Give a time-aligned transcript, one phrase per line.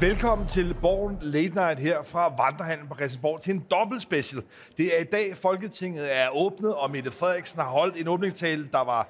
[0.00, 4.42] Velkommen til Borgen Late Night her fra Vandrehandlen på Christiansborg til en dobbelt special.
[4.78, 8.84] Det er i dag, Folketinget er åbnet, og Mette Frederiksen har holdt en åbningstale, der
[8.84, 9.08] var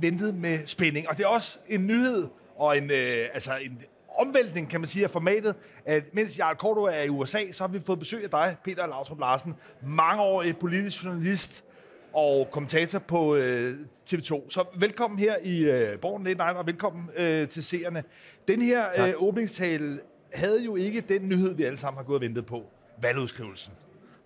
[0.00, 1.08] ventet med spænding.
[1.08, 3.78] Og det er også en nyhed og en, øh, altså en
[4.18, 5.54] omvæltning, kan man sige, af formatet,
[5.84, 8.86] at mens Jarl Korto er i USA, så har vi fået besøg af dig, Peter
[8.86, 11.64] Lautrup Larsen, mangeårig politisk journalist
[12.12, 13.74] og kommentator på øh,
[14.10, 14.50] TV2.
[14.50, 18.04] Så velkommen her i øh, Borgen Late Night, og velkommen øh, til seerne.
[18.48, 20.00] Den her øh, åbningstale
[20.34, 22.64] havde jo ikke den nyhed, vi alle sammen har gået og ventet på.
[23.02, 23.72] Valgudskrivelsen.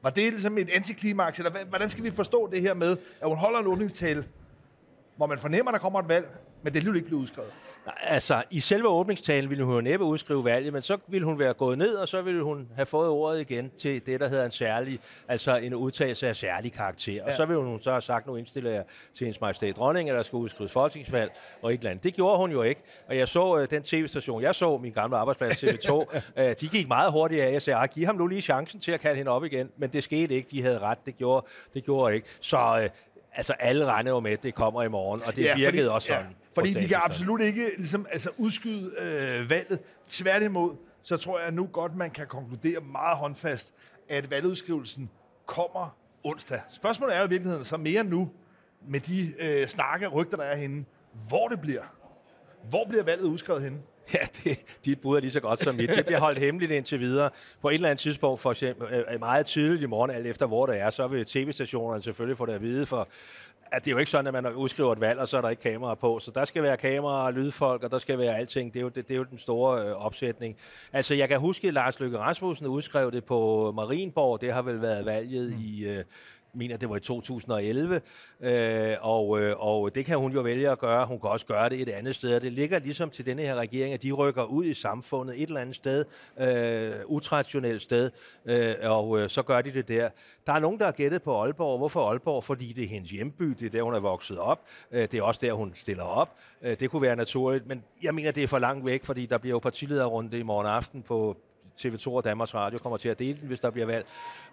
[0.02, 3.36] Var det ligesom et antiklimaks, eller hvordan skal vi forstå det her med, at hun
[3.36, 4.24] holder en åbningstale,
[5.18, 6.28] hvor man fornemmer, at der kommer et valg,
[6.62, 7.50] men det alligevel ikke blevet udskrevet?
[8.02, 11.54] Altså, i selve åbningstalen ville hun jo næppe udskrive valget, men så ville hun være
[11.54, 14.50] gået ned, og så ville hun have fået ordet igen til det, der hedder en
[14.50, 17.22] særlig, altså en udtalelse af særlig karakter.
[17.22, 17.36] Og Ja.
[17.36, 18.84] så ville hun så have sagt, nu indstiller jeg
[19.16, 21.32] til hendes majestæt dronning, at der skal udskrives folketingsvalg
[21.62, 22.04] og et eller andet.
[22.04, 22.82] Det gjorde hun jo ikke.
[23.08, 26.88] Og jeg så øh, den tv-station, jeg så, min gamle arbejdsplads TV2, øh, de gik
[26.88, 27.52] meget hurtigt af.
[27.52, 29.70] Jeg sagde, "Ah, giv ham nu lige chancen til at kalde hende op igen.
[29.76, 30.48] Men det skete ikke.
[30.50, 30.98] De havde ret.
[31.06, 32.26] Det gjorde, det gjorde ikke.
[32.40, 32.88] Så øh,
[33.34, 35.94] altså, alle regner jo med, at det kommer i morgen, og det ja, virkede fordi,
[35.94, 36.26] også sådan.
[36.26, 39.78] på fordi vi kan absolut ikke ligesom, altså, udskyde øh, valget.
[40.08, 43.72] Tværtimod, så tror jeg nu godt, man kan konkludere meget håndfast,
[44.08, 45.10] at valgudskrivelsen
[45.46, 46.60] kommer onsdag.
[46.70, 48.30] Spørgsmålet er jo i virkeligheden så mere nu,
[48.88, 50.84] med de øh, snakke og rygter, der er henne,
[51.28, 51.82] hvor det bliver.
[52.70, 53.78] Hvor bliver valget udskrevet henne?
[54.14, 55.90] Ja, det, dit bud er lige så godt som mit.
[55.90, 57.30] Det bliver holdt hemmeligt indtil videre.
[57.62, 60.46] På et eller andet tidspunkt, for eksempel øh, øh, meget tidligt i morgen, alt efter
[60.46, 63.08] hvor det er, så vil tv-stationerne selvfølgelig få det at vide, for
[63.72, 65.48] at det er jo ikke sådan, at man udskriver et valg, og så er der
[65.48, 66.18] ikke kamera på.
[66.18, 68.74] Så der skal være kamera og lydfolk, og der skal være alting.
[68.74, 70.56] Det er jo, det, det er jo den store øh, opsætning.
[70.92, 74.40] Altså, jeg kan huske, at Lars Løkke Rasmussen udskrev det på Marienborg.
[74.40, 75.62] Det har vel været valget mm.
[75.64, 75.84] i...
[75.84, 76.04] Øh,
[76.54, 78.00] mener, det var i 2011,
[78.40, 81.06] øh, og, øh, og det kan hun jo vælge at gøre.
[81.06, 82.36] Hun kan også gøre det et andet sted.
[82.36, 85.48] Og Det ligger ligesom til denne her regering, at de rykker ud i samfundet et
[85.48, 86.04] eller andet sted,
[86.40, 88.10] øh, utraditionelt sted,
[88.44, 90.08] øh, og øh, så gør de det der.
[90.46, 91.78] Der er nogen, der har gættet på Aalborg.
[91.78, 92.44] Hvorfor Aalborg?
[92.44, 94.64] Fordi det er hendes hjemby, det er der, hun er vokset op.
[94.90, 96.36] Øh, det er også der, hun stiller op.
[96.62, 99.38] Øh, det kunne være naturligt, men jeg mener, det er for langt væk, fordi der
[99.38, 101.36] bliver jo partilederrunde i morgen aften på
[101.80, 104.06] TV2 og Danmarks Radio kommer til at dele den, hvis der bliver valg.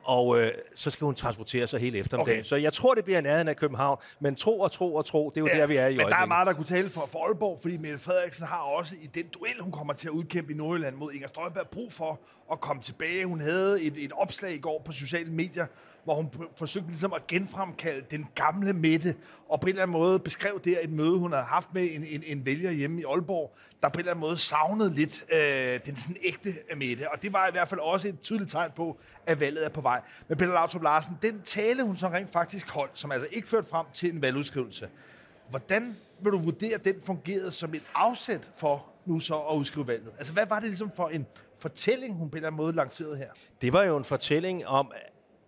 [0.03, 2.39] Og øh, så skal hun transportere sig hele eftermiddagen.
[2.39, 2.43] Okay.
[2.47, 3.97] Så jeg tror, det bliver nærheden af København.
[4.19, 5.99] Men tro og tro og tro, det er jo ja, der, vi er i Men
[5.99, 6.27] der er øjeblikket.
[6.27, 9.59] meget, der kunne tale for, for Aalborg, fordi Mette Frederiksen har også i den duel,
[9.61, 12.19] hun kommer til at udkæmpe i Nordjylland mod Inger Støjberg, brug for
[12.51, 13.25] at komme tilbage.
[13.25, 15.65] Hun havde et, et opslag i går på sociale medier,
[16.05, 19.15] hvor hun forsøgte ligesom at genfremkalde den gamle Mette,
[19.49, 22.03] og på en eller anden måde beskrev der et møde, hun havde haft med en,
[22.03, 25.79] en, en vælger hjemme i Aalborg, der på en eller anden måde savnede lidt øh,
[25.85, 27.11] den sådan ægte Mette.
[27.11, 29.81] Og det var i hvert fald også et tydeligt tegn på, at valget er på
[29.81, 30.01] vej.
[30.27, 33.67] Men Peter Lautrup Larsen, den tale, hun så rent faktisk holdt, som altså ikke førte
[33.67, 34.89] frem til en valgudskrivelse,
[35.49, 39.87] Hvordan vil du vurdere, at den fungerede som et afsæt for nu så at udskrive
[39.87, 40.13] valget?
[40.17, 41.25] Altså, hvad var det ligesom for en
[41.57, 43.29] fortælling, hun på en eller anden måde lancerede her?
[43.61, 44.91] Det var jo en fortælling om,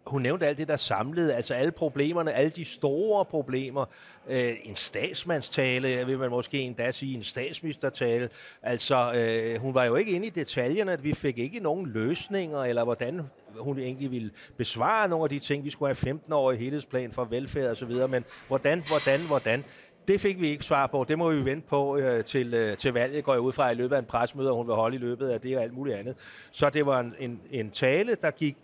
[0.08, 3.86] hun nævnte alt det, der samlede, altså alle problemerne, alle de store problemer.
[4.28, 8.30] Øh, en statsmandstale, vil man måske endda sige, en statsministertale.
[8.62, 12.60] Altså, øh, hun var jo ikke inde i detaljerne, at vi fik ikke nogen løsninger,
[12.60, 13.22] eller hvordan
[13.60, 15.64] hun egentlig ville besvare nogle af de ting.
[15.64, 19.64] Vi skulle have 15-årig helhedsplan for velfærd osv., men hvordan, hvordan, hvordan?
[20.08, 21.06] Det fik vi ikke svar på.
[21.08, 23.76] Det må vi vente på øh, til, øh, til valget, går jeg ud fra i
[23.76, 25.98] løbet af en presmøde, og hun vil holde i løbet af det og alt muligt
[25.98, 26.16] andet.
[26.52, 28.58] Så det var en, en, en tale, der gik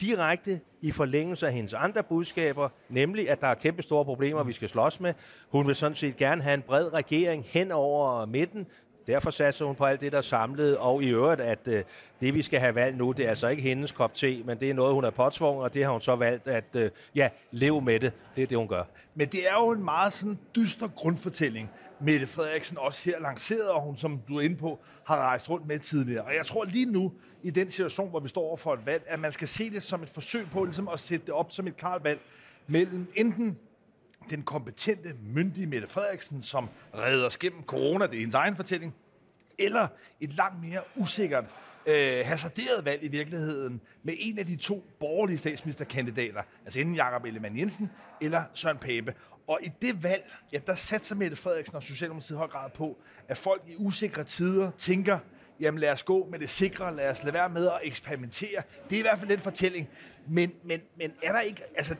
[0.00, 4.52] direkte i forlængelse af hendes andre budskaber, nemlig at der er kæmpe store problemer, vi
[4.52, 5.14] skal slås med.
[5.48, 8.66] Hun vil sådan set gerne have en bred regering hen over midten.
[9.06, 11.84] Derfor satser hun på alt det, der er samlet, og i øvrigt, at øh,
[12.20, 14.70] det, vi skal have valgt nu, det er altså ikke hendes kop te, men det
[14.70, 17.80] er noget, hun er påtvunget, og det har hun så valgt at, øh, ja, leve
[17.80, 18.12] med det.
[18.36, 18.82] Det er det, hun gør.
[19.14, 21.70] Men det er jo en meget sådan dyster grundfortælling,
[22.00, 25.66] Mette Frederiksen også her lanceret, og hun, som du er inde på, har rejst rundt
[25.66, 26.24] med tidligere.
[26.24, 27.12] Og jeg tror lige nu,
[27.42, 29.82] i den situation, hvor vi står over for et valg, at man skal se det
[29.82, 32.20] som et forsøg på ligesom at sætte det op som et klart valg
[32.66, 33.58] mellem enten
[34.30, 38.94] den kompetente, myndige Mette Frederiksen, som redder os gennem corona, det er hendes egen fortælling,
[39.58, 39.88] eller
[40.20, 41.44] et langt mere usikkert,
[41.86, 47.24] øh, hasarderet valg i virkeligheden med en af de to borgerlige statsministerkandidater, altså enten Jakob
[47.24, 49.14] Ellemann Jensen eller Søren Pape.
[49.46, 52.96] Og i det valg, ja, der satser Mette Frederiksen og Socialdemokratiet høj grad på,
[53.28, 55.18] at folk i usikre tider tænker,
[55.60, 58.62] jamen lad os gå med det sikre, lad os lade være med at eksperimentere.
[58.90, 59.88] Det er i hvert fald den fortælling.
[60.28, 61.96] Men, men, men er der ikke altså,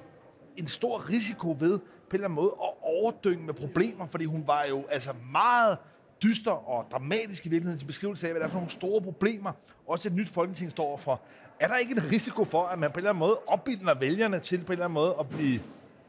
[0.56, 4.46] en stor risiko ved på en eller anden måde at overdynge med problemer, fordi hun
[4.46, 5.78] var jo altså meget
[6.22, 9.52] dyster og dramatisk i virkeligheden til beskrivelse af, hvad der er for nogle store problemer,
[9.86, 11.20] også et nyt folketing står overfor.
[11.60, 14.38] Er der ikke en risiko for, at man på en eller anden måde opbilder vælgerne
[14.38, 15.60] til på en eller anden måde at blive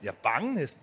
[0.03, 0.81] ja, bange næsten?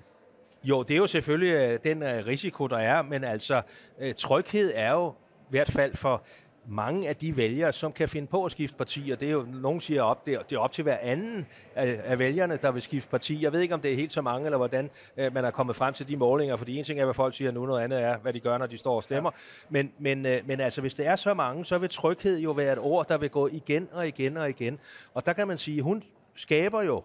[0.64, 3.62] Jo, det er jo selvfølgelig øh, den øh, risiko, der er, men altså,
[3.98, 6.22] øh, tryghed er jo i hvert fald for
[6.66, 9.46] mange af de vælgere, som kan finde på at skifte parti, og det er jo,
[9.52, 12.70] nogen siger op, det er, det er op til hver anden af, af vælgerne, der
[12.70, 13.42] vil skifte parti.
[13.42, 15.76] Jeg ved ikke, om det er helt så mange, eller hvordan øh, man er kommet
[15.76, 18.18] frem til de målinger, fordi en ting er, hvad folk siger nu, noget andet er,
[18.18, 19.30] hvad de gør, når de står og stemmer.
[19.34, 19.66] Ja.
[19.68, 22.72] Men, men, øh, men altså, hvis det er så mange, så vil tryghed jo være
[22.72, 24.78] et ord, der vil gå igen og igen og igen.
[25.14, 26.02] Og der kan man sige, hun
[26.34, 27.02] skaber jo,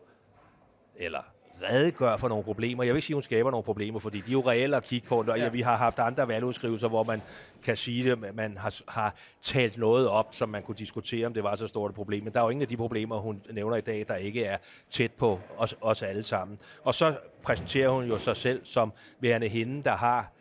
[0.95, 1.21] eller
[1.63, 2.83] redegør for nogle problemer.
[2.83, 4.83] Jeg vil ikke sige, at hun skaber nogle problemer, fordi de er jo reelle at
[4.83, 5.25] kigge på.
[5.27, 5.49] Og ja.
[5.49, 7.21] Vi har haft andre valgudskrivelser, hvor man
[7.63, 11.43] kan sige det, man har, har talt noget op, som man kunne diskutere, om det
[11.43, 12.23] var så stort et problem.
[12.23, 14.57] Men der er jo ingen af de problemer, hun nævner i dag, der ikke er
[14.89, 16.59] tæt på os, os alle sammen.
[16.83, 20.31] Og så præsenterer hun jo sig selv som værende hende, der har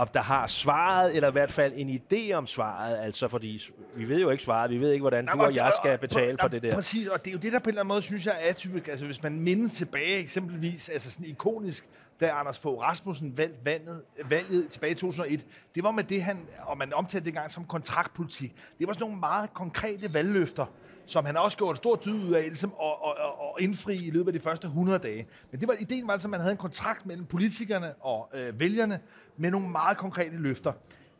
[0.00, 3.60] om der har svaret, eller i hvert fald en idé om svaret, altså fordi
[3.96, 6.38] vi ved jo ikke svaret, vi ved ikke, hvordan Nej, du og jeg skal betale
[6.40, 6.74] for det der.
[6.74, 8.50] Præcis, og det er jo det, der på en eller anden måde, synes jeg er
[8.50, 8.88] atypisk.
[8.88, 11.88] Altså hvis man mindes tilbage eksempelvis, altså sådan ikonisk,
[12.20, 16.46] da Anders Fogh Rasmussen valgte valget, valget tilbage i 2001, det var med det, han,
[16.66, 18.54] og man omtalte det gang som kontraktpolitik.
[18.78, 20.66] Det var sådan nogle meget konkrete valgløfter,
[21.10, 23.96] som han også gjorde et stort dyd ud af ligesom, og, og, og, at indfri
[23.96, 25.26] i løbet af de første 100 dage.
[25.50, 28.60] Men det var, ideen var altså, at man havde en kontrakt mellem politikerne og øh,
[28.60, 29.00] vælgerne
[29.36, 30.72] med nogle meget konkrete løfter.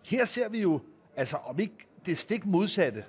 [0.04, 0.80] Her ser vi jo,
[1.16, 3.04] altså om ikke det stik modsatte,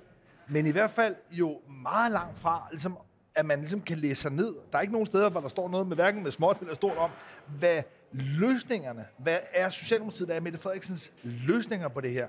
[0.48, 2.98] men i hvert fald jo meget langt fra, ligesom,
[3.34, 4.54] at man ligesom kan læse sig ned.
[4.72, 6.96] Der er ikke nogen steder, hvor der står noget med hverken med småt eller stort
[6.96, 7.10] om,
[7.58, 7.82] hvad
[8.12, 12.28] løsningerne, hvad er Socialdemokratiet, der er Mette Frederiksens løsninger på det her?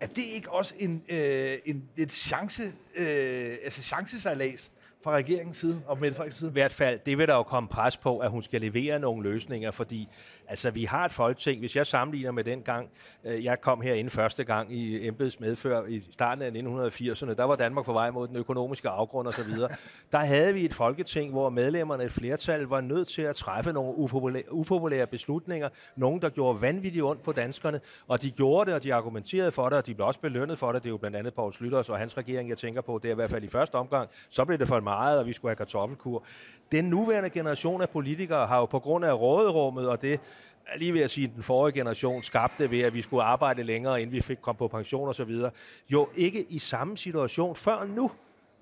[0.00, 2.62] Er det ikke også en, øh, en et chance,
[2.96, 4.72] øh, altså chancesejlads
[5.04, 6.50] fra regeringens side og Mette Frederiksens side?
[6.50, 9.22] I hvert fald, det vil der jo komme pres på, at hun skal levere nogle
[9.22, 10.08] løsninger, fordi
[10.48, 12.88] altså, vi har et folketing, hvis jeg sammenligner med den gang,
[13.24, 17.56] øh, jeg kom herinde første gang i embeds medfør i starten af 1980'erne, der var
[17.56, 19.50] Danmark på vej mod den økonomiske afgrund osv.,
[20.12, 23.98] der havde vi et folketing, hvor medlemmerne, et flertal, var nødt til at træffe nogle
[23.98, 28.82] upopulære, upopulære beslutninger, nogen, der gjorde vanvittigt ondt på danskerne, og de gjorde det, og
[28.82, 30.82] de argumenterede for det, og de blev også belønnet for det.
[30.82, 33.12] Det er jo blandt andet Poul Slytters og hans regering, jeg tænker på, det er
[33.12, 34.10] i hvert fald i første omgang.
[34.30, 36.24] Så blev det for meget, og vi skulle have kartoffelkur.
[36.72, 40.20] Den nuværende generation af politikere har jo på grund af råderummet og det,
[40.66, 44.02] er lige ved at sige, den forrige generation skabte ved, at vi skulle arbejde længere,
[44.02, 45.50] inden vi fik kom på pension og så videre,
[45.90, 48.10] jo ikke i samme situation før nu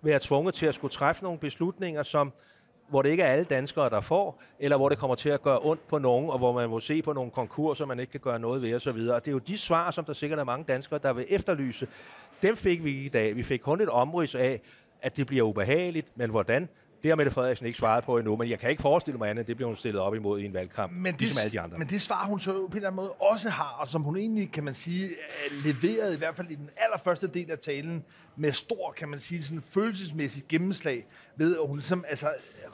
[0.02, 2.32] være tvunget til at skulle træffe nogle beslutninger, som
[2.88, 5.58] hvor det ikke er alle danskere, der får, eller hvor det kommer til at gøre
[5.62, 8.38] ondt på nogen, og hvor man må se på nogle konkurser, man ikke kan gøre
[8.38, 8.88] noget ved osv.
[8.88, 11.88] Og det er jo de svar, som der sikkert er mange danskere, der vil efterlyse.
[12.42, 13.36] Dem fik vi i dag.
[13.36, 14.60] Vi fik kun et omrids af,
[15.02, 16.68] at det bliver ubehageligt, men hvordan?
[17.02, 19.46] Det har Mette Frederiksen ikke svaret på endnu, men jeg kan ikke forestille mig andet,
[19.46, 21.78] det bliver hun stillet op imod i en valgkamp, men det, ligesom alle de andre.
[21.78, 24.16] Men det svar, hun så på en eller anden måde også har, og som hun
[24.16, 25.08] egentlig, kan man sige,
[25.64, 28.04] leveret i hvert fald i den allerførste del af talen,
[28.36, 31.06] med stor, kan man sige, sådan følelsesmæssigt gennemslag,
[31.36, 32.26] ved at hun ligesom, altså,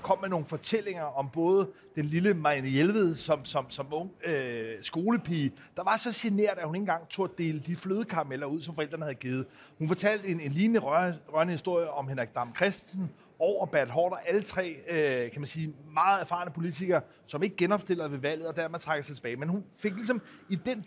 [0.03, 4.75] kom med nogle fortællinger om både den lille Marianne Hjelved, som, som, som ung øh,
[4.83, 8.63] skolepige, der var så genert, at hun ikke engang tog at dele de flødekarameller ud,
[8.63, 9.47] som forældrene havde givet.
[9.79, 14.43] Hun fortalte en, en lignende rørende historie om Henrik Dam Christensen, og Bert Hårder, alle
[14.43, 18.79] tre, øh, kan man sige, meget erfarne politikere, som ikke genopstiller ved valget, og dermed
[18.79, 19.37] trækker sig tilbage.
[19.37, 20.87] Men hun fik ligesom i den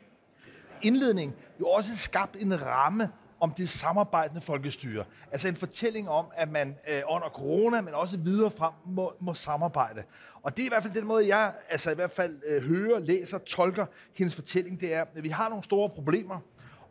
[0.84, 3.10] indledning jo også skabt en ramme
[3.40, 5.06] om det samarbejdende folkestyre.
[5.32, 9.34] Altså en fortælling om, at man øh, under corona, men også videre frem, må, må
[9.34, 10.04] samarbejde.
[10.44, 13.00] Og det er i hvert fald den måde, jeg altså i hvert fald øh, hører,
[13.00, 16.40] læser, tolker hendes fortælling, det er, at vi har nogle store problemer,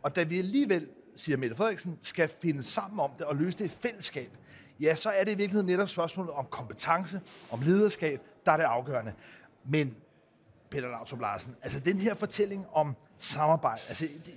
[0.01, 3.65] og da vi alligevel, siger Mette Frederiksen, skal finde sammen om det og løse det
[3.65, 4.29] i fællesskab,
[4.81, 8.63] ja, så er det i virkeligheden netop spørgsmålet om kompetence, om lederskab, der er det
[8.63, 9.13] afgørende.
[9.65, 9.97] Men,
[10.69, 14.33] Peter Lautrup Larsen, altså den her fortælling om samarbejde, altså det,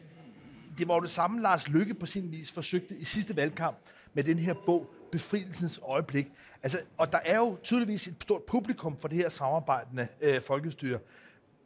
[0.78, 3.76] det var jo det samme, Lars Lykke på sin vis forsøgte i sidste valgkamp
[4.14, 6.32] med den her bog, Befrielsens øjeblik.
[6.62, 10.98] Altså, og der er jo tydeligvis et stort publikum for det her samarbejdende øh, folkestyre.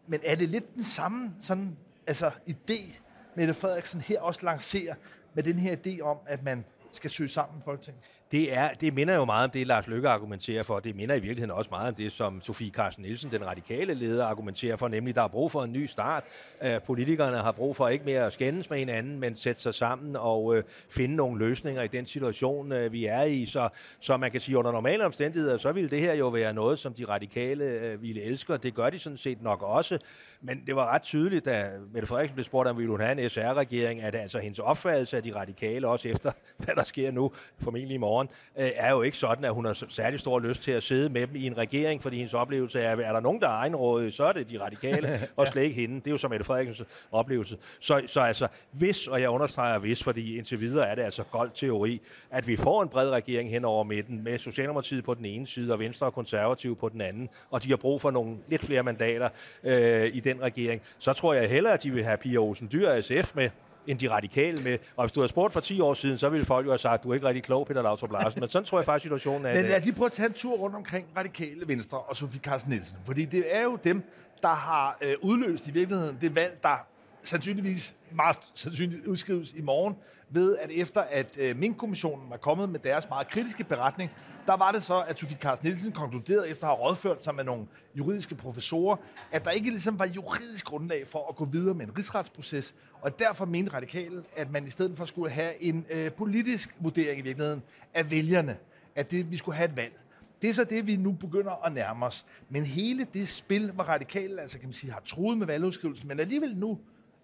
[0.06, 2.92] Men er det lidt den samme sådan, altså, idé,
[3.34, 4.94] Mette Frederiksen her også lancerer
[5.34, 8.04] med den her idé om, at man skal søge sammen i Folketinget?
[8.32, 10.80] Det, er, det minder jo meget om det, Lars Løkke argumenterer for.
[10.80, 14.24] Det minder i virkeligheden også meget om det, som Sofie Carsten Nielsen, den radikale leder,
[14.24, 16.24] argumenterer for, nemlig der er brug for en ny start.
[16.60, 20.16] Uh, politikerne har brug for ikke mere at skændes med hinanden, men sætte sig sammen
[20.16, 23.46] og øh, finde nogle løsninger i den situation, øh, vi er i.
[23.46, 23.68] Så,
[24.00, 26.94] så man kan sige, under normale omstændigheder, så ville det her jo være noget, som
[26.94, 29.98] de radikale ville elske, og det gør de sådan set nok også.
[30.40, 33.30] Men det var ret tydeligt, da Mette Frederiksen blev spurgt, om vi ville have en
[33.30, 37.94] SR-regering, at altså hendes opfattelse af de radikale, også efter hvad der sker nu, formentlig
[37.94, 40.72] i morgen, morgen, øh, er jo ikke sådan, at hun har særlig stor lyst til
[40.72, 43.48] at sidde med dem i en regering, fordi hendes oplevelse er, er der nogen, der
[43.48, 45.94] er egenrådige, så er det de radikale, og slet ikke hende.
[45.94, 47.56] Det er jo som Mette Frederiksens oplevelse.
[47.80, 51.50] Så, så altså, hvis, og jeg understreger hvis, fordi indtil videre er det altså gold
[51.54, 55.46] teori, at vi får en bred regering hen over midten, med Socialdemokratiet på den ene
[55.46, 58.62] side, og Venstre og Konservative på den anden, og de har brug for nogle lidt
[58.62, 59.28] flere mandater
[59.64, 63.00] øh, i den regering, så tror jeg hellere, at de vil have Pia Olsen Dyr
[63.00, 63.50] SF med,
[63.88, 64.78] end de radikale med.
[64.96, 67.04] Og hvis du havde spurgt for 10 år siden, så ville folk jo have sagt,
[67.04, 68.40] du er ikke rigtig klog, Peter Lautrup Larsen.
[68.40, 69.54] Men sådan tror jeg faktisk, situationen er.
[69.54, 72.40] Men lad os lige prøve at tage en tur rundt omkring radikale Venstre og Sofie
[72.40, 72.96] Carsten Nielsen.
[73.04, 74.02] Fordi det er jo dem,
[74.42, 76.86] der har øh, udløst i virkeligheden det valg, der
[77.28, 79.94] sandsynligvis meget sandsynligt udskrives i morgen,
[80.30, 84.10] ved at efter at øh, Mink-kommissionen var kommet med deres meget kritiske beretning,
[84.46, 87.44] der var det så, at Sofie Carsten Nielsen konkluderede efter at have rådført sig med
[87.44, 88.96] nogle juridiske professorer,
[89.32, 93.18] at der ikke ligesom var juridisk grundlag for at gå videre med en rigsretsproces, og
[93.18, 97.22] derfor mente radikale, at man i stedet for skulle have en øh, politisk vurdering i
[97.22, 97.62] virkeligheden
[97.94, 98.56] af vælgerne,
[98.94, 100.00] at det, vi skulle have et valg.
[100.42, 102.26] Det er så det, vi nu begynder at nærme os.
[102.48, 106.20] Men hele det spil, hvor radikale altså, kan man sige, har troet med valgudskrivelsen, men
[106.20, 106.78] alligevel nu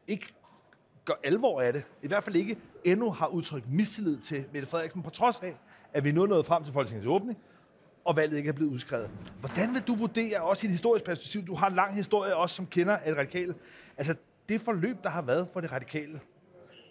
[0.09, 0.35] ikke
[1.05, 5.03] gør alvor af det, i hvert fald ikke endnu har udtrykt mistillid til Mette Frederiksen,
[5.03, 5.57] på trods af,
[5.93, 7.39] at vi nu er nået frem til Folketingets åbning,
[8.05, 9.11] og valget ikke er blevet udskrevet.
[9.41, 12.57] Hvordan vil du vurdere, også i et historisk perspektiv, du har en lang historie også
[12.57, 13.55] som kender et radikale,
[13.97, 14.15] altså
[14.49, 16.21] det forløb, der har været for det radikale,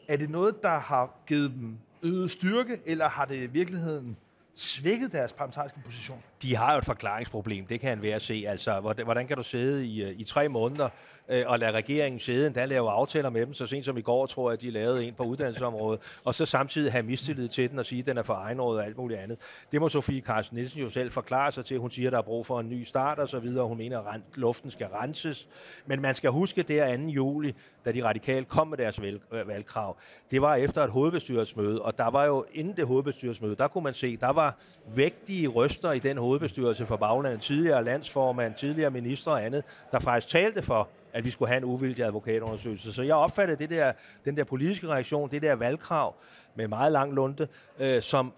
[0.08, 4.18] er det noget, der har givet dem øget styrke, eller har det i virkeligheden
[4.56, 6.24] svækket deres parlamentariske position?
[6.44, 8.46] De har jo et forklaringsproblem, det kan han være at se.
[8.48, 10.90] Altså, hvordan kan du sidde i, øh, i tre måneder
[11.30, 14.26] øh, og lade regeringen sidde, endda lave aftaler med dem, så sent som i går,
[14.26, 17.86] tror jeg, de lavede en på uddannelsesområdet, og så samtidig have mistillid til den og
[17.86, 19.38] sige, at den er for egenrådet og alt muligt andet.
[19.72, 21.80] Det må Sofie Carsten Nielsen jo selv forklare sig til.
[21.80, 23.68] Hun siger, at der er brug for en ny start og så videre.
[23.68, 25.48] Hun mener, at luften skal renses.
[25.86, 27.04] Men man skal huske, det er 2.
[27.04, 29.98] juli, da de radikale kom med deres øh, valgkrav.
[30.32, 33.94] Det var efter et hovedbestyrelsesmøde, og der var jo inden det hovedbestyrelsesmøde, der kunne man
[33.94, 34.58] se, der var
[34.96, 40.28] vægtige røster i den hovedbestyrelse for baglandet, tidligere landsformand, tidligere minister og andet, der faktisk
[40.28, 42.94] talte for, at vi skulle have en uvildig advokatundersøgelse.
[42.94, 43.92] Så jeg opfattede det der,
[44.26, 46.16] den der politiske reaktion, det der valgkrav
[46.56, 47.48] med meget lang lunte,
[47.80, 48.34] øh, som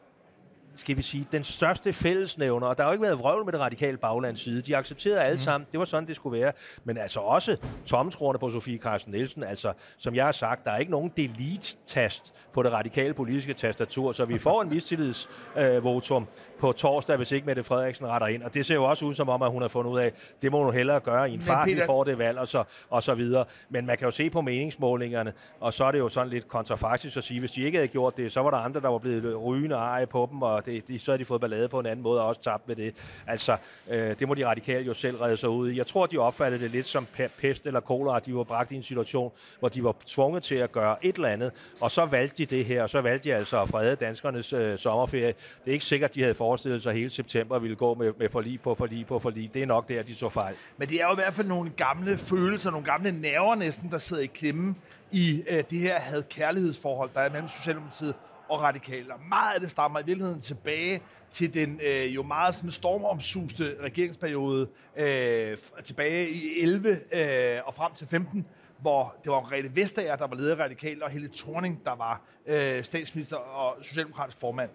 [0.76, 3.62] skal vi sige, den største fællesnævner, og der har jo ikke været vrøvl med det
[3.62, 4.62] radikale baglands side.
[4.62, 5.42] De accepterede alle mm.
[5.42, 6.52] sammen, det var sådan, det skulle være.
[6.84, 10.78] Men altså også tommelskruerne på Sofie Carsten Nielsen, altså som jeg har sagt, der er
[10.78, 16.72] ikke nogen delete-tast på det radikale politiske tastatur, så vi får en mistillidsvotum øh, på
[16.72, 18.44] torsdag, hvis ikke Mette Frederiksen retter ind.
[18.44, 20.52] Og det ser jo også ud som om, at hun har fundet ud af, det
[20.52, 21.86] må hun hellere gøre i en fart, Peter...
[21.86, 23.46] får det valg, og så, og så videre.
[23.70, 27.18] Men man kan jo se på meningsmålingerne, og så er det jo sådan lidt kontrafaktisk
[27.18, 29.44] at sige, hvis de ikke havde gjort det, så var der andre, der var blevet
[29.44, 32.04] rygende eje på dem, og det, de, så har de fået ballade på en anden
[32.04, 32.96] måde og også tabt med det.
[33.28, 33.58] Altså,
[33.90, 35.78] øh, det må de radikale jo selv redde sig ud i.
[35.78, 37.08] Jeg tror, de opfattede det lidt som
[37.38, 40.56] pest eller kolera, at de var bragt i en situation, hvor de var tvunget til
[40.56, 43.36] at gøre et eller andet, og så valgte de det her, og så valgte de
[43.36, 45.28] altså at frede danskernes øh, sommerferie.
[45.28, 48.30] Det er ikke sikkert, de havde forestillet sig, at hele september ville gå med, med
[48.30, 49.54] forlig på forlig på forlig.
[49.54, 50.56] Det er nok der, de så fejl.
[50.78, 53.98] Men det er jo i hvert fald nogle gamle følelser, nogle gamle nerver næsten, der
[53.98, 54.76] sidder i klemme
[55.12, 58.16] i øh, det her had kærlighedsforhold, der er mellem Socialdemokratiet
[58.50, 59.14] og radikale.
[59.14, 63.76] Og meget af det stammer i virkeligheden tilbage til den øh, jo meget sådan stormomsuste
[63.84, 68.46] regeringsperiode øh, tilbage i 11 øh, og frem til 15,
[68.78, 72.84] hvor det var Rete Vestager, der var leder radikal, og Helle Thorning, der var øh,
[72.84, 74.70] statsminister og socialdemokratisk formand.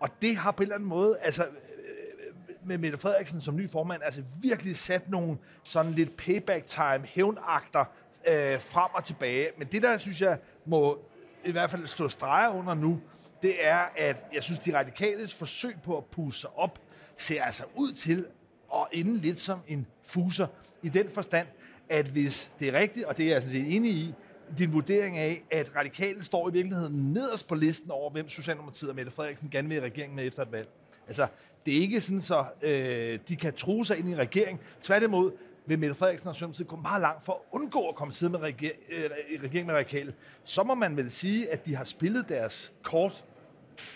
[0.00, 2.34] Og det har på en eller anden måde, altså øh, øh,
[2.68, 7.84] med Mette Frederiksen som ny formand, altså virkelig sat nogle sådan lidt payback time, hævnagter
[8.28, 9.48] øh, frem og tilbage.
[9.58, 10.98] Men det der, synes jeg, må
[11.46, 13.00] i hvert fald stå streger under nu,
[13.42, 16.78] det er, at jeg synes, de radikales forsøg på at pusse sig op,
[17.16, 18.26] ser altså ud til
[18.74, 20.46] at ende lidt som en fuser.
[20.82, 21.46] I den forstand,
[21.88, 24.14] at hvis det er rigtigt, og det er jeg altså lidt enig i,
[24.58, 28.96] din vurdering af, at radikale står i virkeligheden nederst på listen over, hvem Socialdemokratiet og
[28.96, 30.68] Mette Frederiksen gerne vil i regeringen med efter et valg.
[31.06, 31.26] Altså,
[31.66, 34.60] det er ikke sådan, så øh, de kan true sig ind i regeringen.
[34.82, 35.32] Tværtimod
[35.66, 38.40] vil Mette Frederiksen og Socialdemokratiet gå meget langt for at undgå at komme sidde med
[38.40, 40.14] reger- regeringen regering med radikale.
[40.44, 43.24] Så må man vel sige, at de har spillet deres kort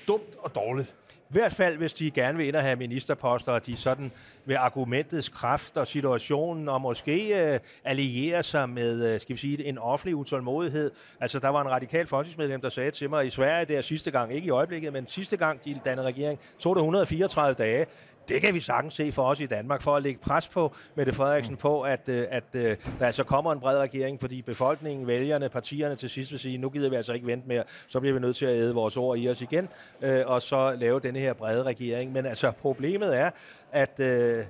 [0.08, 0.94] dumt og dårligt.
[1.30, 4.12] I hvert fald, hvis de gerne vil ind og have ministerposter, og de sådan
[4.44, 9.64] med argumentets kraft og situationen, og måske øh, alliere sig med, uh, skal vi sige,
[9.64, 10.90] en offentlig utålmodighed.
[11.20, 14.34] Altså, der var en radikal folketingsmedlem, der sagde til mig, i Sverige der sidste gang,
[14.34, 17.86] ikke i øjeblikket, men sidste gang, de dannede regering, tog det 134 dage
[18.28, 21.12] det kan vi sagtens se for os i Danmark, for at lægge pres på Mette
[21.12, 25.48] Frederiksen på, at, øh, at, at der altså kommer en bred regering, fordi befolkningen, vælgerne,
[25.48, 28.20] partierne til sidst vil sige, nu gider vi altså ikke vente mere, så bliver vi
[28.20, 29.68] nødt til at æde vores ord i os igen,
[30.02, 32.12] øh, og så lave denne her brede regering.
[32.12, 33.30] Men altså, problemet er,
[33.72, 34.44] at øh,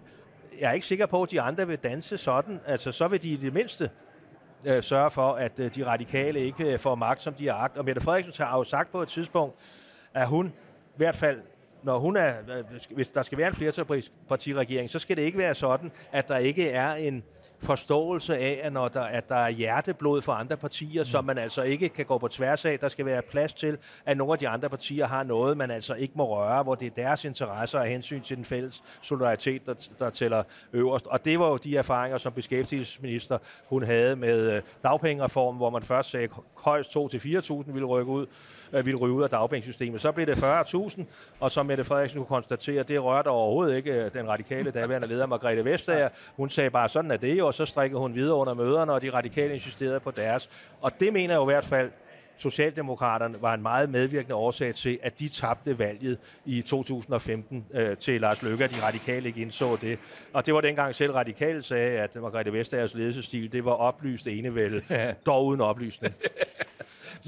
[0.61, 2.61] jeg er ikke sikker på, at de andre vil danse sådan.
[2.67, 3.91] Altså, så vil de i det mindste
[4.65, 7.77] øh, sørge for, at øh, de radikale ikke får magt, som de har agt.
[7.77, 9.57] Og Mette Frederiksen har jo sagt på et tidspunkt,
[10.15, 11.41] at hun i hvert fald
[11.83, 15.55] når hun er, øh, hvis der skal være en flertalspartiregering, så skal det ikke være
[15.55, 17.25] sådan, at der ikke er en
[17.63, 21.05] forståelse af, at når der, at der er hjerteblod for andre partier, mm.
[21.05, 22.79] som man altså ikke kan gå på tværs af.
[22.79, 25.95] Der skal være plads til, at nogle af de andre partier har noget, man altså
[25.95, 29.75] ikke må røre, hvor det er deres interesser og hensyn til den fælles solidaritet, der,
[29.99, 31.07] der tæller øverst.
[31.07, 35.83] Og det var jo de erfaringer, som beskæftigelsesminister hun havde med øh, dagpengereformen, hvor man
[35.83, 38.27] først sagde, højst 2-4.000 ville rykke ud,
[38.73, 40.01] øh, ville ryge ud af dagpengesystemet.
[40.01, 41.03] Så blev det 40.000,
[41.41, 45.27] og som Mette Frederiksen kunne konstatere, det rørte overhovedet ikke øh, den radikale daværende leder
[45.27, 46.09] Margrethe Vestager.
[46.37, 49.03] Hun sagde bare, sådan er det jo, og så strikkede hun videre under møderne, og
[49.03, 50.51] de radikale insisterede på deres.
[50.81, 51.91] Og det mener jeg jo i hvert fald,
[52.39, 58.21] Socialdemokraterne var en meget medvirkende årsag til, at de tabte valget i 2015 øh, til
[58.21, 59.99] Lars Løkke, at de radikale ikke indså det.
[60.33, 64.83] Og det var dengang selv radikale sagde, at Margrethe Vestagers ledelsesstil, det var oplyst enevælde,
[64.91, 65.13] ja.
[65.27, 66.15] dog uden oplysning.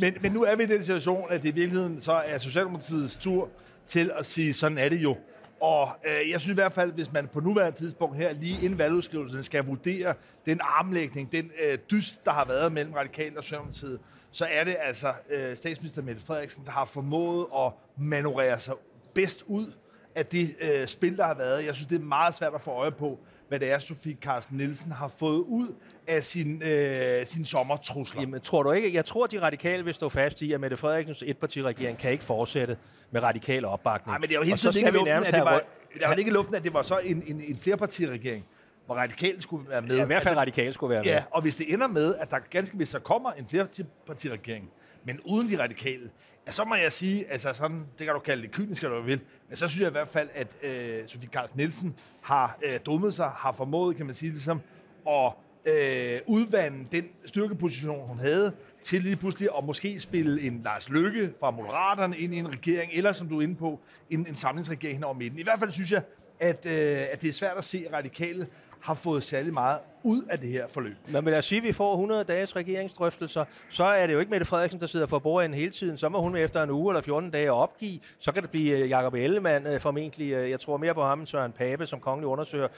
[0.01, 3.17] men, men nu er vi i den situation, at det i virkeligheden så er Socialdemokratiets
[3.17, 3.49] tur
[3.87, 5.17] til at sige, sådan er det jo.
[5.61, 8.79] Og øh, jeg synes i hvert fald, hvis man på nuværende tidspunkt her, lige inden
[8.79, 10.15] valgudskrivelsen, skal vurdere
[10.47, 14.01] den armlægning, den øh, dyst, der har været mellem radikal og Socialdemokratiet,
[14.33, 18.75] så er det altså øh, statsminister Mette Frederiksen, der har formået at manøvrere sig
[19.15, 19.73] bedst ud
[20.15, 21.67] af det øh, spil, der har været.
[21.67, 24.57] Jeg synes, det er meget svært at få øje på, hvad det er, Sofie Carsten
[24.57, 25.75] Nielsen har fået ud
[26.07, 28.21] af sin, øh, sin sommertrusler.
[28.21, 28.95] Jamen, tror du ikke?
[28.95, 32.77] Jeg tror, de radikale vil stå fast i, at Mette Frederiksens etpartiregering kan ikke fortsætte
[33.11, 34.11] med radikale opbakning.
[34.11, 35.63] Nej, men det er jo hele tiden ikke luften, at det var,
[35.95, 38.45] det var ikke luften, at det var så en, en, en flerpartiregering
[38.87, 39.97] hvor radikale skulle være med.
[39.97, 41.13] Ja, i hvert fald altså, radikale skulle være med.
[41.13, 44.71] Ja, og hvis det ender med, at der ganske vist så kommer en flerpartiregering,
[45.05, 46.11] men uden de radikale,
[46.47, 49.03] ja, så må jeg sige, altså sådan, det kan du kalde det kynisk, eller du
[49.03, 52.81] vil, men så synes jeg i hvert fald, at øh, Sofie Carsten Nielsen har øh,
[52.87, 54.61] dummet sig, har formået, kan man sige, ligesom,
[55.09, 55.33] at
[55.67, 58.53] øh, udvande den styrkeposition, hun havde,
[58.83, 62.93] til lige pludselig at måske spille en Lars Lykke fra Moderaterne ind i en regering,
[62.95, 63.81] eller som du er inde på,
[64.11, 65.39] en, en samlingsregering over midten.
[65.39, 66.03] I hvert fald synes jeg,
[66.41, 68.47] at, øh, at det er svært at se radikale
[68.81, 70.97] har fået særlig meget ud af det her forløb.
[71.13, 74.31] Men lad os sige, at vi får 100 dages regeringsdrøftelser, så er det jo ikke
[74.31, 75.99] Mette Frederiksen, der sidder for bordenden hele tiden.
[75.99, 77.99] Så må hun efter en uge eller 14 dage opgive.
[78.19, 80.33] Så kan det blive øh, Jakob Ellemann øh, formentlig.
[80.33, 82.69] Øh, jeg tror mere på ham end Søren Pape, som kongelig undersøger.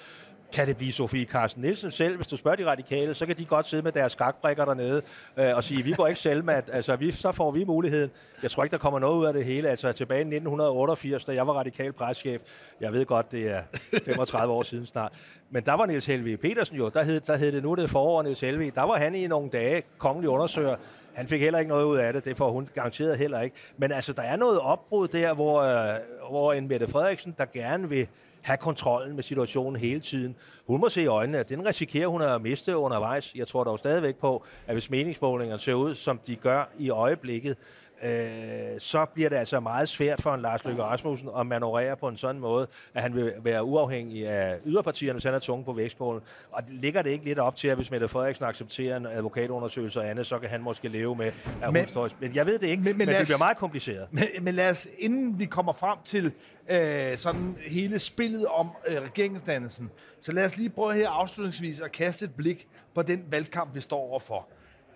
[0.52, 2.16] Kan det blive Sofie Carsten Nielsen selv?
[2.16, 5.02] Hvis du spørger de radikale, så kan de godt sidde med deres skakbrikker dernede
[5.36, 8.10] øh, og sige, vi går ikke selv med, altså vi, så får vi muligheden.
[8.42, 9.68] Jeg tror ikke, der kommer noget ud af det hele.
[9.68, 12.42] Altså tilbage i 1988, da jeg var radikal preschef,
[12.80, 13.62] jeg ved godt, det er
[14.04, 15.12] 35 år siden snart,
[15.50, 18.22] men der var Niels Helve Petersen jo, der hed, der hed det nu det forår
[18.22, 20.76] Niels Helve, der var han i nogle dage kongelig undersøger,
[21.14, 23.56] han fik heller ikke noget ud af det, det får hun garanteret heller ikke.
[23.76, 25.98] Men altså, der er noget opbrud der, hvor, øh,
[26.30, 28.08] hvor en Mette Frederiksen, der gerne vil
[28.42, 30.36] have kontrollen med situationen hele tiden.
[30.66, 33.34] Hun må se i øjnene, at den risikerer hun at miste undervejs.
[33.34, 37.56] Jeg tror dog stadigvæk på, at hvis meningsmålingerne ser ud, som de gør i øjeblikket,
[38.02, 42.08] øh, så bliver det altså meget svært for en Lars Løkke Rasmussen at manøvrere på
[42.08, 45.72] en sådan måde, at han vil være uafhængig af yderpartierne, hvis han er tunge på
[45.72, 46.22] vægtskålen.
[46.50, 50.10] Og ligger det ikke lidt op til, at hvis Mette Frederiksen accepterer en advokatundersøgelse og
[50.10, 52.82] andet, så kan han måske leve med, at men, hun Men jeg ved det ikke,
[52.82, 54.08] men, men, men det bliver meget kompliceret.
[54.10, 56.32] Men, men lad os, inden vi kommer frem til
[56.68, 61.92] øh, sådan hele spillet om øh, regeringsdannelsen, så lad os lige prøve her afslutningsvis at
[61.92, 64.48] kaste et blik på den valgkamp, vi står overfor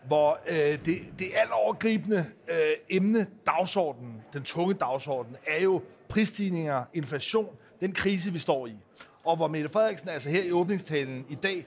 [0.07, 2.57] hvor øh, det, det overgribende øh,
[2.89, 8.77] emne, dagsordenen, den tunge dagsorden, er jo prisstigninger, inflation, den krise, vi står i.
[9.25, 11.67] Og hvor Mette Frederiksen altså her i åbningstalen i dag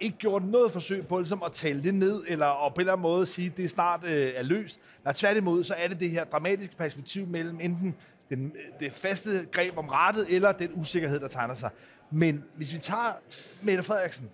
[0.00, 2.92] ikke gjort noget forsøg på ligesom at tale det ned, eller og på en eller
[2.92, 4.80] anden måde sige, at det snart øh, er løst.
[5.04, 7.94] Nej, tværtimod, så er det det her dramatiske perspektiv mellem enten
[8.30, 11.70] den, øh, det faste greb om rettet, eller den usikkerhed, der tegner sig.
[12.10, 13.12] Men hvis vi tager
[13.62, 14.30] Mette Frederiksen,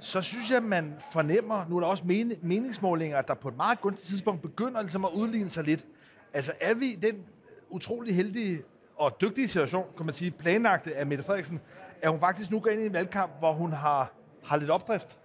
[0.00, 2.04] så synes jeg, man fornemmer, nu er der også
[2.42, 5.86] meningsmålinger, der på et meget gunstigt tidspunkt begynder ligesom at udligne sig lidt.
[6.32, 7.24] Altså er vi den
[7.70, 8.58] utrolig heldige
[8.96, 11.60] og dygtige situation, kan man sige, planlagte af Mette Frederiksen,
[12.02, 14.12] at hun faktisk nu går ind i en valgkamp, hvor hun har,
[14.44, 15.18] har lidt opdrift?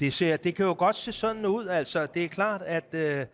[0.00, 1.66] Det, ser, det kan jo godt se sådan ud.
[1.66, 3.26] Altså, det er klart, at øh,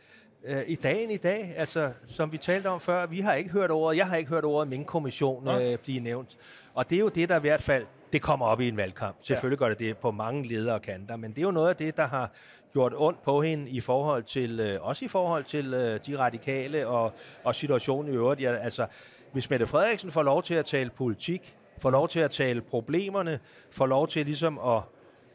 [0.44, 3.70] øh, i dagen i dag, altså, som vi talte om før, vi har ikke hørt
[3.70, 6.38] ordet, jeg har ikke hørt ordet Mink-kommission øh, blive nævnt.
[6.74, 9.16] Og det er jo det, der i hvert fald det kommer op i en valgkamp.
[9.22, 9.64] Selvfølgelig ja.
[9.64, 12.06] gør det det på mange ledere kanter, men det er jo noget af det, der
[12.06, 12.30] har
[12.72, 16.86] gjort ondt på hende i forhold til, øh, også i forhold til øh, de radikale
[16.86, 17.12] og,
[17.44, 18.40] og situationen i øvrigt.
[18.40, 18.86] Ja, altså,
[19.32, 23.40] hvis Mette Frederiksen får lov til at tale politik, får lov til at tale problemerne,
[23.70, 24.82] får lov til ligesom at,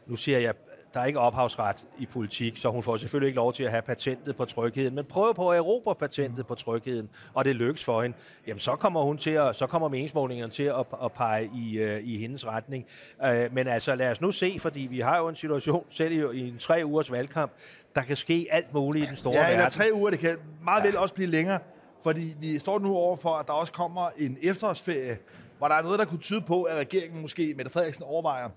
[0.06, 0.54] nu siger jeg
[0.94, 3.82] der er ikke ophavsret i politik, så hun får selvfølgelig ikke lov til at have
[3.82, 8.02] patentet på trygheden, men prøver på at erobre patentet på trygheden, og det lykkes for
[8.02, 11.84] hende, jamen så kommer hun til at, så kommer meningsmålingerne til at, at pege i,
[11.84, 12.86] uh, i hendes retning.
[13.22, 16.38] Uh, men altså lad os nu se, fordi vi har jo en situation selv i,
[16.38, 17.52] i en tre ugers valgkamp,
[17.94, 19.60] der kan ske alt muligt i den store ja, verden.
[19.60, 20.86] Ja, tre uger, det kan meget ja.
[20.86, 21.58] vel også blive længere,
[22.02, 25.18] fordi vi står nu over for, at der også kommer en efterårsferie,
[25.58, 28.48] hvor der er noget, der kunne tyde på, at regeringen måske, Mette Frederiksen, overvejer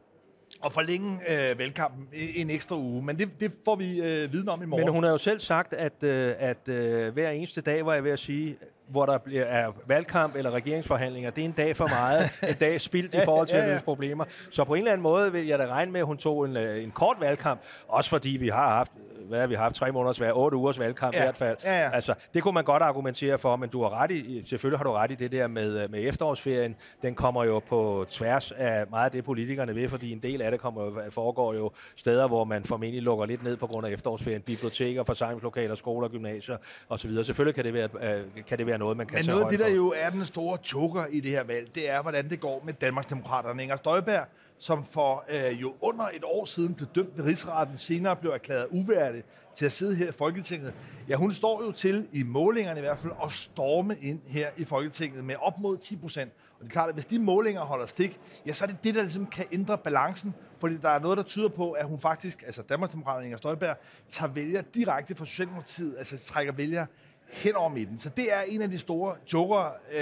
[0.61, 3.03] og forlænge øh, valgkampen en ekstra uge.
[3.03, 4.85] Men det, det får vi øh, viden om i morgen.
[4.85, 8.03] Men hun har jo selv sagt, at, øh, at øh, hver eneste dag, var jeg
[8.03, 12.31] ved at sige, hvor der er valgkamp eller regeringsforhandlinger, det er en dag for meget,
[12.49, 13.69] en dag spildt i forhold til ja, ja, ja.
[13.69, 14.25] at løse problemer.
[14.51, 16.57] Så på en eller anden måde vil jeg da regne med, at hun tog en,
[16.57, 18.91] øh, en kort valgkamp, også fordi vi har haft
[19.27, 21.19] hvad har vi haft, tre måneders valg, otte ugers valgkamp ja.
[21.19, 21.57] i hvert fald.
[21.63, 21.89] Ja, ja.
[21.93, 24.91] Altså, det kunne man godt argumentere for, men du har ret i, selvfølgelig har du
[24.91, 26.75] ret i det der med, øh, med efterårsferien.
[27.01, 30.51] Den kommer jo på tværs af meget af det, politikerne vil, fordi en del af
[30.51, 34.41] det kommer, foregår jo steder, hvor man formentlig lukker lidt ned på grund af efterårsferien.
[34.41, 36.57] Biblioteker, forsamlingslokaler, skoler, gymnasier
[36.89, 37.23] osv.
[37.23, 39.59] Selvfølgelig kan det være, øh, kan det være noget, man kan Men noget af det,
[39.59, 42.61] der jo er den store choker i det her valg, det er, hvordan det går
[42.65, 43.63] med Danmarksdemokraterne.
[43.63, 44.27] Inger Støjberg
[44.59, 48.67] som for øh, jo under et år siden blev dømt ved rigsretten, senere blev erklæret
[48.71, 49.23] uværdig
[49.55, 50.73] til at sidde her i Folketinget.
[51.09, 54.63] Ja, hun står jo til, i målingerne i hvert fald, at storme ind her i
[54.63, 56.31] Folketinget med op mod 10 procent.
[56.59, 58.95] Og det er klart, at hvis de målinger holder stik, ja, så er det det,
[58.95, 62.43] der ligesom kan ændre balancen, fordi der er noget, der tyder på, at hun faktisk,
[62.45, 63.77] altså Danmarksdemokraterne Inger Støjberg,
[64.09, 66.85] tager vælger direkte fra Socialdemokratiet, altså trækker vælger
[67.29, 67.97] hen over midten.
[67.97, 69.99] Så det er en af de store joker, øh,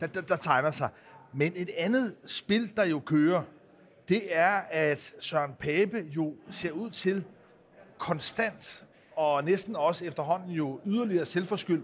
[0.00, 0.88] der, der, der tegner sig.
[1.32, 3.42] Men et andet spil, der jo kører,
[4.08, 7.24] det er, at Søren Pape jo ser ud til
[7.98, 8.84] konstant,
[9.16, 11.82] og næsten også efterhånden jo yderligere selvforskyld,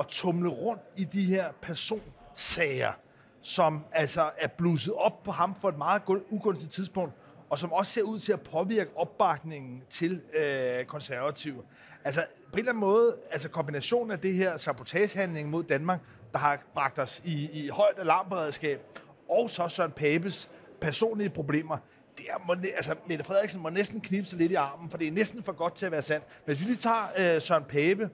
[0.00, 2.92] at tumle rundt i de her personsager,
[3.40, 7.14] som altså er blusset op på ham for et meget ugunstigt tidspunkt,
[7.50, 11.62] og som også ser ud til at påvirke opbakningen til øh, konservative.
[12.04, 16.00] Altså på en eller anden måde, altså kombinationen af det her sabotagehandling mod Danmark,
[16.32, 18.80] der har bragt os i, i højt alarmberedskab,
[19.28, 21.78] og så Søren Papes personlige problemer,
[22.18, 25.12] det er, må, altså, Mette Frederiksen må næsten knipse lidt i armen, for det er
[25.12, 26.26] næsten for godt til at være sandt.
[26.46, 28.10] Men hvis vi lige tager øh, Søren Pape,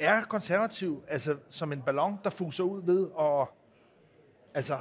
[0.00, 3.50] er konservativ altså, som en ballon, der fuser ud ved og
[4.54, 4.78] altså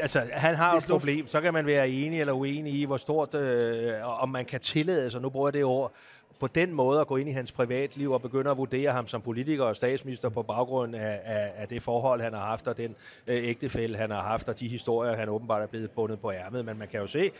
[0.00, 1.28] altså, han har et problem.
[1.28, 5.10] Så kan man være enig eller uenig i, hvor stort, øh, om man kan tillade
[5.10, 5.92] sig, nu bruger jeg det ord,
[6.40, 9.22] på den måde at gå ind i hans privatliv og begynde at vurdere ham som
[9.22, 12.96] politiker og statsminister på baggrund af, af, af det forhold, han har haft, og den
[13.26, 16.64] øh, ægtefælde, han har haft, og de historier, han åbenbart er blevet bundet på ærmet.
[16.64, 17.30] Men man kan jo se,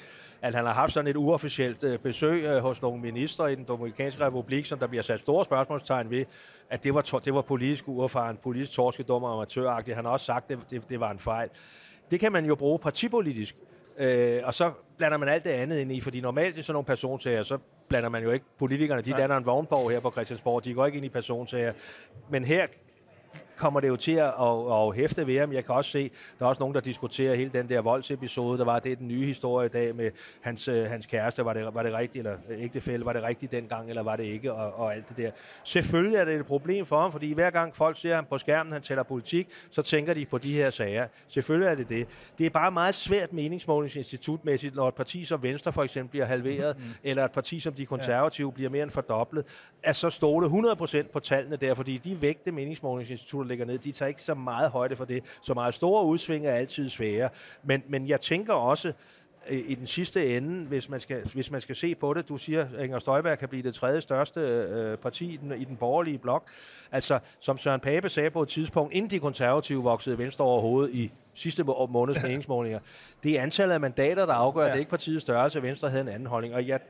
[0.43, 3.65] at han har haft sådan et uofficielt øh, besøg øh, hos nogle ministre i den
[3.65, 6.25] Dominikanske Republik, som der bliver sat store spørgsmålstegn ved,
[6.71, 9.97] at det var, det var politisk uerfaren, politisk torskedom og amatøragtigt.
[9.97, 11.49] Han har også sagt, at det, det, det var en fejl.
[12.11, 13.55] Det kan man jo bruge partipolitisk.
[13.99, 16.87] Øh, og så blander man alt det andet ind i, fordi normalt i sådan nogle
[16.87, 19.03] personsager, så blander man jo ikke politikerne.
[19.03, 20.65] De danner en vognborg her på Christiansborg.
[20.65, 21.73] De går ikke ind i personsager.
[22.31, 22.67] Men her
[23.61, 25.53] kommer det jo til at, at, at hæfte ved ham.
[25.53, 28.65] Jeg kan også se, der er også nogen, der diskuterer hele den der voldsepisode, der
[28.65, 31.45] var det den nye historie i dag med hans, øh, hans kæreste.
[31.45, 34.53] Var det, var det rigtigt, eller ægtefælde, var det rigtigt dengang, eller var det ikke,
[34.53, 35.31] og, og alt det der.
[35.65, 38.73] Selvfølgelig er det et problem for ham, fordi hver gang folk ser ham på skærmen,
[38.73, 41.07] han tæller politik, så tænker de på de her sager.
[41.29, 42.09] Selvfølgelig er det det.
[42.39, 46.77] Det er bare meget svært meningsmålingsinstitutmæssigt, når et parti som Venstre for eksempel bliver halveret,
[46.79, 46.85] mm.
[47.05, 48.55] eller et parti som de konservative ja.
[48.55, 49.45] bliver mere end fordoblet,
[49.83, 54.09] at så stole 100% på tallene der, fordi de vægte meningsmålingsinstitutter ligger ned, de tager
[54.09, 55.39] ikke så meget højde for det.
[55.43, 57.29] Så meget store udsving er altid svære.
[57.63, 58.93] Men, men jeg tænker også,
[59.49, 62.67] i den sidste ende, hvis man, skal, hvis man skal se på det, du siger,
[62.79, 66.19] at Inger Støjberg kan blive det tredje største øh, parti i den, i den borgerlige
[66.19, 66.49] blok.
[66.93, 71.11] Altså, som Søren Pape sagde på et tidspunkt, inden de konservative voksede venstre overhovedet i
[71.35, 72.79] sidste måneds meningsmålinger,
[73.23, 74.69] det er antallet af mandater, der afgør, ja.
[74.69, 75.63] at det ikke partiets størrelse.
[75.63, 76.55] Venstre havde en anden holdning.
[76.55, 76.81] Og jeg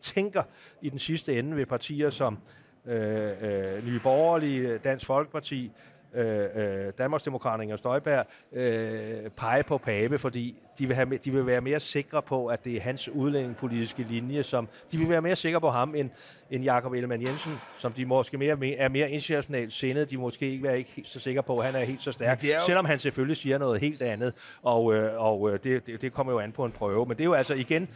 [0.00, 0.42] tænker
[0.82, 2.38] i den sidste ende ved partier som
[2.86, 5.72] øh, øh, Nye Borgerlige, Dansk Folkeparti,
[6.14, 11.46] øh, øh, Danmarksdemokraterne og Støjberg øh, pege på Pape, fordi de vil, have, de vil
[11.46, 15.36] være mere sikre på, at det er hans udlændingepolitiske linje, som de vil være mere
[15.36, 16.10] sikre på ham end,
[16.50, 20.10] end Jakob Ellemann Jensen, som de måske mere, er mere internationalt sindet.
[20.10, 22.48] De måske ikke være ikke så sikre på, at han er helt så stærk, jo...
[22.66, 26.32] selvom han selvfølgelig siger noget helt andet, og, øh, og øh, det, det, det kommer
[26.32, 27.06] jo an på en prøve.
[27.06, 27.88] Men det er jo altså igen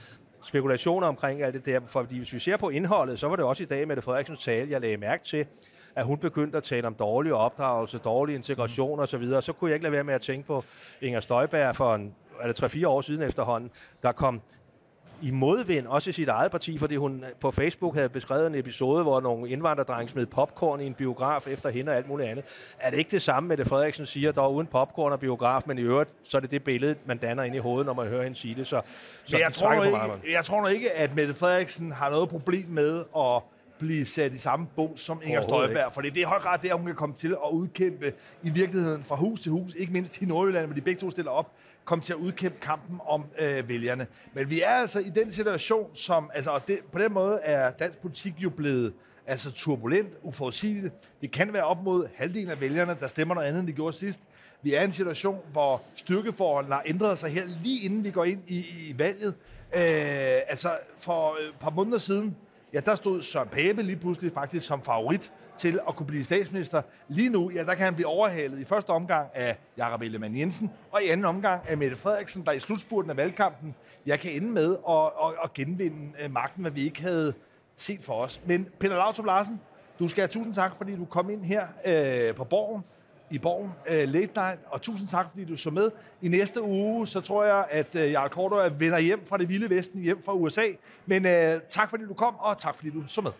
[0.42, 3.62] spekulationer omkring alt det der, fordi hvis vi ser på indholdet, så var det også
[3.62, 5.46] i dag med det Frederiksens tale, jeg lagde mærke til,
[5.96, 9.42] at hun begyndte at tale om dårlig opdragelse, dårlig integration osv., så, videre.
[9.42, 10.64] så kunne jeg ikke lade være med at tænke på
[11.00, 12.14] Inger Støjberg for en,
[12.46, 13.70] det 3-4 år siden efterhånden,
[14.02, 14.40] der kom
[15.22, 19.02] i modvind, også i sit eget parti, fordi hun på Facebook havde beskrevet en episode,
[19.02, 22.44] hvor nogle indvandrerdrenge smed popcorn i en biograf efter hende og alt muligt andet.
[22.78, 25.62] Er det ikke det samme med det, Frederiksen siger, der er uden popcorn og biograf,
[25.66, 28.06] men i øvrigt, så er det det billede, man danner ind i hovedet, når man
[28.08, 28.66] hører hende sige det.
[28.66, 28.80] Så,
[29.24, 29.98] så jeg, tror ikke,
[30.32, 33.42] jeg tror nok ikke, at Mette Frederiksen har noget problem med at
[33.78, 35.92] blive sat i samme båd som Inger Støjberg.
[35.92, 39.04] For det er i høj grad det, hun kan komme til at udkæmpe i virkeligheden
[39.04, 41.52] fra hus til hus, ikke mindst i Nordjylland, hvor de begge to stiller op,
[41.84, 44.06] komme til at udkæmpe kampen om øh, vælgerne.
[44.34, 47.70] Men vi er altså i den situation, som, altså, og det, på den måde er
[47.70, 48.92] dansk politik jo blevet
[49.26, 50.94] altså turbulent, uforudsigeligt.
[51.20, 53.96] Det kan være op mod halvdelen af vælgerne, der stemmer noget andet, end de gjorde
[53.96, 54.20] sidst.
[54.62, 58.24] Vi er i en situation, hvor styrkeforholdene har ændret sig her lige inden vi går
[58.24, 59.34] ind i, i valget.
[59.74, 59.80] Øh,
[60.48, 62.36] altså, for et par måneder siden,
[62.74, 66.82] ja, der stod Søren Pape lige pludselig faktisk som favorit til at kunne blive statsminister.
[67.08, 70.70] Lige nu, ja, der kan han blive overhalet i første omgang af Jakob Ellemann Jensen,
[70.90, 73.74] og i anden omgang af Mette Frederiksen, der i slutspurten af valgkampen,
[74.06, 77.34] jeg kan ende med at, at, at genvinde øh, magten, hvad vi ikke havde
[77.76, 78.40] set for os.
[78.46, 79.60] Men Peter Lautrup Larsen,
[79.98, 82.82] du skal have tusind tak, fordi du kom ind her øh, på Borgen,
[83.30, 85.90] i Borgen uh, Late Night, og tusind tak, fordi du så med.
[86.22, 89.70] I næste uge, så tror jeg, at uh, Jarl Kortor vender hjem fra det vilde
[89.70, 90.64] vesten, hjem fra USA.
[91.06, 93.32] Men uh, tak, fordi du kom, og tak, fordi du så med.